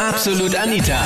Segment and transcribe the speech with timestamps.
[0.00, 0.98] Absolut Anita.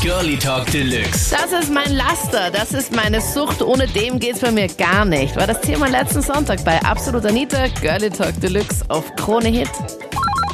[0.00, 1.34] Girlie Talk Deluxe.
[1.34, 3.60] Das ist mein Laster, das ist meine Sucht.
[3.60, 5.34] Ohne dem geht's bei mir gar nicht.
[5.34, 9.70] War das Thema letzten Sonntag bei Absolut Anita, Girlie Talk Deluxe auf Krone Hit.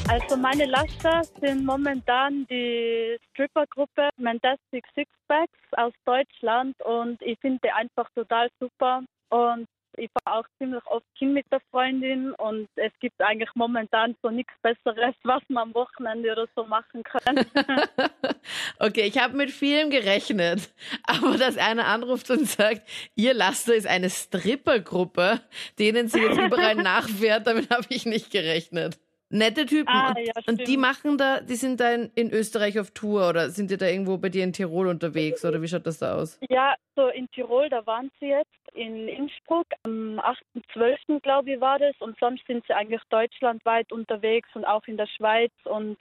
[0.08, 7.72] Also meine Laster sind momentan die Strippergruppe Fantastic Sixpacks aus Deutschland und ich finde die
[7.72, 9.66] einfach total super und
[9.96, 14.30] ich fahre auch ziemlich oft hin mit der Freundin und es gibt eigentlich momentan so
[14.30, 17.46] nichts Besseres, was man am Wochenende oder so machen kann.
[18.78, 20.72] okay, ich habe mit vielem gerechnet,
[21.04, 22.82] aber dass einer anruft und sagt,
[23.14, 25.40] ihr Laster ist eine Strippergruppe,
[25.78, 28.98] denen sie jetzt überall nachfährt, damit habe ich nicht gerechnet.
[29.32, 29.88] Nette Typen.
[29.88, 33.30] Ah, und, ja, und die machen da, die sind da in, in Österreich auf Tour
[33.30, 36.16] oder sind die da irgendwo bei dir in Tirol unterwegs oder wie schaut das da
[36.16, 36.38] aus?
[36.50, 41.20] Ja, so in Tirol, da waren sie jetzt, in Innsbruck, am 8.12.
[41.22, 45.06] glaube ich war das und sonst sind sie eigentlich deutschlandweit unterwegs und auch in der
[45.06, 45.96] Schweiz und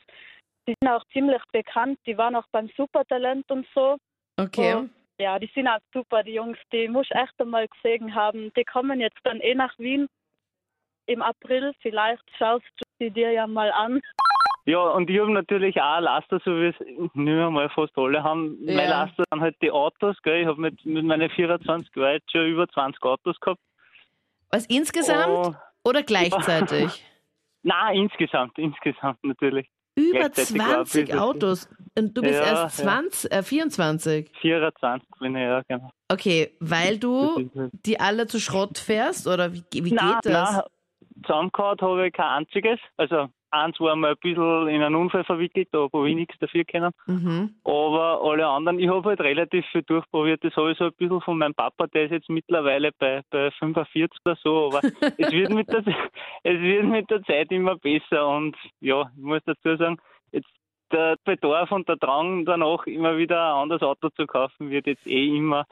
[0.68, 3.95] die sind auch ziemlich bekannt, die waren auch beim Supertalent und so.
[4.38, 4.73] Okay.
[4.76, 8.51] Und, ja, die sind auch super, die Jungs, die muss ich echt einmal gesehen haben.
[8.57, 10.07] Die kommen jetzt dann eh nach Wien
[11.05, 13.99] im April, vielleicht schaust du sie dir ja mal an.
[14.66, 17.98] Ja, und ich habe natürlich auch ein Laster, so wie es nicht mehr mal fast
[17.98, 18.57] alle haben.
[18.62, 18.76] Ja.
[18.76, 20.41] Mein Laster sind halt die Autos, gell.
[20.41, 23.60] Ich habe mit, mit meinen 24 Jahren schon über 20 Autos gehabt.
[24.52, 25.55] Was insgesamt Oh,
[25.90, 27.04] oder gleichzeitig?
[27.63, 29.68] nein, insgesamt, insgesamt natürlich.
[29.96, 31.70] Über Gleichzeitig war ein 20 bisschen- Autos.
[31.98, 32.84] Und du bist Ja, erst ja.
[32.85, 34.32] 20, äh, 24.
[34.40, 35.90] 24 bin ich, ja, genau.
[36.07, 40.52] Okay, weil du halt- die alle zu Schrott fährst oder wie, wie nein, geht das?
[40.54, 40.62] Nein,
[41.23, 42.79] zusammengehauen habe ich kein einziges.
[42.97, 46.63] Also, eins war mal ein bisschen in einen Unfall verwickelt, da habe ich nichts dafür
[46.63, 46.91] können.
[47.05, 47.55] Mhm.
[47.63, 50.43] Aber alle anderen, ich habe halt relativ viel durchprobiert.
[50.43, 53.51] Das habe ich so ein bisschen von meinem Papa, der ist jetzt mittlerweile bei, bei
[53.51, 54.67] 45 oder so.
[54.67, 54.81] Aber
[55.17, 55.83] es, wird mit der,
[56.43, 58.27] es wird mit der Zeit immer besser.
[58.27, 59.97] Und ja, ich muss dazu sagen,
[60.31, 60.49] jetzt
[60.91, 65.05] der Bedarf und der Drang danach, immer wieder ein anderes Auto zu kaufen, wird jetzt
[65.07, 65.66] eh immer,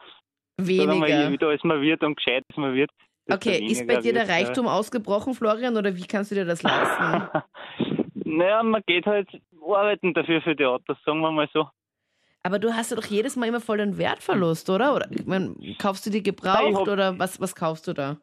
[0.58, 1.32] wir mal, je Weniger.
[1.32, 2.92] wieder als man wird und gescheit als man wird.
[3.32, 4.36] Okay, ist bei dir der wird, ja.
[4.36, 7.30] Reichtum ausgebrochen, Florian, oder wie kannst du dir das leisten?
[8.26, 9.30] naja, man geht halt
[9.62, 11.68] arbeiten dafür für die Autos, sagen wir mal so.
[12.44, 14.96] Aber du hast ja doch jedes Mal immer voll den Wertverlust, oder?
[14.96, 18.18] Oder ich mein, kaufst du die gebraucht hab- oder was, was kaufst du da?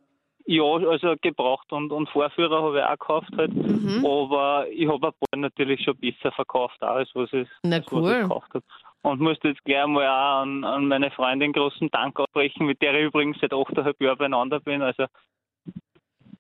[0.47, 3.53] Ja, also gebraucht und, und Vorführer habe ich auch gekauft halt.
[3.53, 4.07] Mhm.
[4.07, 7.93] Aber ich habe ein paar natürlich schon besser verkauft, als was ich, Na als was
[7.93, 8.13] cool.
[8.13, 8.65] ich gekauft habe.
[9.07, 12.93] Und musste jetzt gleich mal auch an, an meine Freundin großen Dank aussprechen, mit der
[12.95, 14.83] ich übrigens seit 8,5 Jahren beieinander bin.
[14.83, 15.07] Also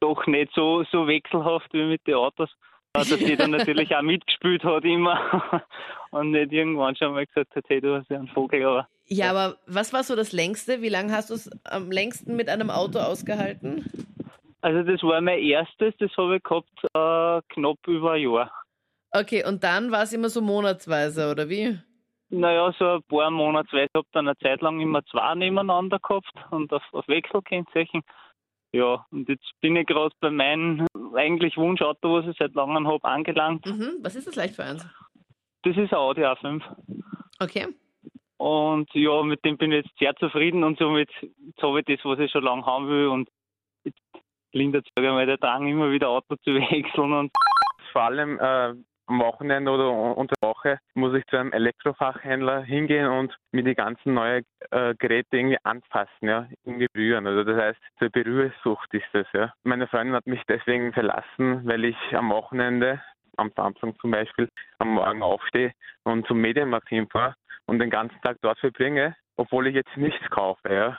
[0.00, 2.50] doch nicht so, so wechselhaft wie mit den Autos.
[2.92, 5.62] Dass die dann natürlich auch mitgespielt hat immer
[6.10, 9.30] und nicht irgendwann schon mal gesagt hat, hey, du hast ja einen Vogel, aber Ja,
[9.30, 10.82] aber was war so das längste?
[10.82, 13.84] Wie lange hast du es am längsten mit einem Auto ausgehalten?
[14.60, 18.50] also das war mein erstes, das habe ich gehabt äh, knapp über ein Jahr.
[19.12, 21.78] Okay, und dann war es immer so monatsweise, oder wie?
[22.28, 25.98] Naja, so ein paar Monate, weil ich habe dann eine Zeit lang immer zwei nebeneinander
[25.98, 28.02] gehabt und auf, auf Wechselkennzeichen.
[28.72, 33.04] Ja, und jetzt bin ich gerade bei meinem eigentlich Wunschauto, was ich seit langem habe,
[33.04, 33.64] angelangt.
[33.64, 33.98] Mhm.
[34.02, 34.86] Was ist das leicht für eins?
[35.62, 36.62] Das ist ein Audi A5.
[37.40, 37.68] Okay.
[38.38, 42.04] Und ja, mit dem bin ich jetzt sehr zufrieden und somit jetzt habe ich das,
[42.04, 43.30] was ich schon lange haben will und
[43.84, 43.98] jetzt
[44.52, 47.32] lindert sage ich mal der Drang, immer wieder Auto zu wechseln und
[47.92, 48.74] vor allem äh,
[49.06, 53.74] am Wochenende oder unter der Woche muss ich zu einem Elektrofachhändler hingehen und mir die
[53.74, 57.26] ganzen neuen äh, Geräte irgendwie anfassen, ja, irgendwie berühren.
[57.26, 59.52] Also das heißt, zur Berührsucht ist das, ja.
[59.64, 63.00] Meine Freundin hat mich deswegen verlassen, weil ich am Wochenende,
[63.36, 65.72] am Samstag zum Beispiel, am Morgen aufstehe
[66.04, 67.34] und zum Medienmarkt hinfahre
[67.66, 70.98] und den ganzen Tag dort verbringe, obwohl ich jetzt nichts kaufe, ja.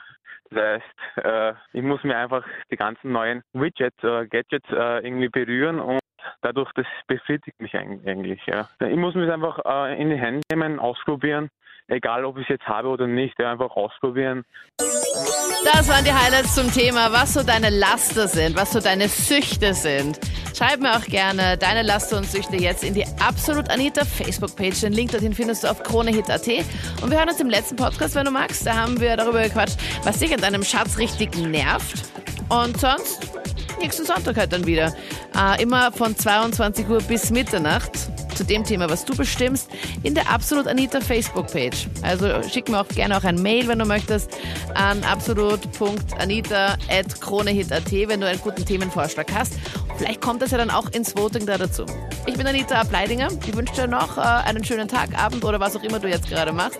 [0.50, 5.28] Das heißt, äh, ich muss mir einfach die ganzen neuen Widgets, äh, Gadgets äh, irgendwie
[5.28, 6.00] berühren und
[6.42, 8.42] dadurch, das befriedigt mich eig- eigentlich.
[8.46, 8.68] Ja.
[8.80, 11.50] Ich muss mich einfach äh, in die Hände nehmen, ausprobieren,
[11.88, 14.46] egal ob ich es jetzt habe oder nicht, ja, einfach ausprobieren.
[15.74, 19.74] Das waren die Highlights zum Thema, was so deine Laster sind, was so deine Süchte
[19.74, 20.20] sind.
[20.56, 24.82] Schreib mir auch gerne deine Laster und Süchte jetzt in die Absolut Anita Facebook-Page.
[24.82, 26.48] Den Link dorthin findest du auf kronehit.at.
[27.02, 28.66] Und wir hören uns im letzten Podcast, wenn du magst.
[28.66, 32.10] Da haben wir darüber gequatscht, was dich an deinem Schatz richtig nervt.
[32.50, 33.38] Und sonst
[33.80, 34.94] nächsten Sonntag halt dann wieder.
[35.36, 37.92] Äh, immer von 22 Uhr bis Mitternacht
[38.36, 39.70] zu dem Thema, was du bestimmst,
[40.04, 41.88] in der Absolut Anita Facebook-Page.
[42.04, 44.30] Also schick mir auch gerne auch ein Mail, wenn du möchtest,
[44.76, 49.54] an absolut.anita.kronehit.at, wenn du einen guten Themenvorschlag hast.
[49.98, 51.84] Vielleicht kommt das ja dann auch ins Voting da dazu.
[52.28, 53.30] Ich bin Anita Ableidinger.
[53.48, 56.30] Ich wünsche dir noch äh, einen schönen Tag, Abend oder was auch immer du jetzt
[56.30, 56.80] gerade machst.